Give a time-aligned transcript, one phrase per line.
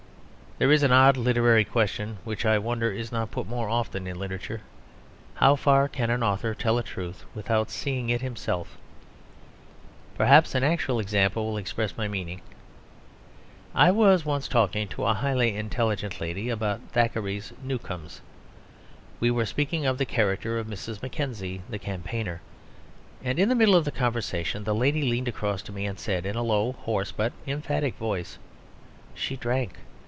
[0.57, 4.19] There is an odd literary question which I wonder is not put more often in
[4.19, 4.61] literature.
[5.33, 8.77] How far can an author tell a truth without seeing it himself?
[10.13, 12.41] Perhaps an actual example will express my meaning.
[13.73, 18.21] I was once talking to a highly intelligent lady about Thackeray's Newcomes.
[19.19, 21.01] We were speaking of the character of Mrs.
[21.01, 22.39] Mackenzie, the Campaigner,
[23.23, 26.23] and in the middle of the conversation the lady leaned across to me and said
[26.23, 28.37] in a low, hoarse, but emphatic voice,
[29.15, 29.71] "She drank.